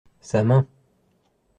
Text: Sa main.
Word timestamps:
Sa 0.19 0.43
main. 0.43 0.65